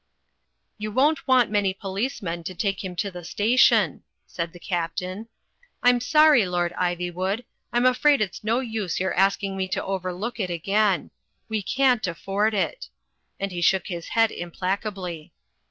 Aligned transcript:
"You 0.79 0.91
won't 0.91 1.27
want 1.27 1.51
many 1.51 1.75
policemen 1.75 2.43
to 2.45 2.55
take 2.55 2.83
him 2.83 2.95
to 2.95 3.11
the 3.11 3.23
station," 3.23 4.01
said 4.25 4.51
the 4.51 4.59
Captain. 4.59 5.27
"I'm 5.83 5.99
sorry, 5.99 6.43
Lord 6.47 6.73
Ivywood, 6.73 7.45
I'm 7.71 7.85
afraid 7.85 8.19
it's 8.19 8.43
no 8.43 8.61
use 8.61 8.99
your 8.99 9.13
asking 9.13 9.55
me 9.55 9.67
to 9.67 9.83
overlook 9.85 10.39
it 10.39 10.49
Digitized 10.49 10.49
by 10.49 10.53
CjOOQ 10.55 10.55
iC 10.55 10.63
i62 10.63 10.63
THE 10.63 10.69
FLYING 10.71 10.93
INN 10.95 11.03
again. 11.03 11.11
We 11.49 11.61
can't 11.61 12.07
afford 12.07 12.53
it," 12.55 12.89
and 13.39 13.51
he 13.51 13.61
shook 13.61 13.85
his 13.87 14.07
head 14.07 14.31
implacably. 14.31 15.33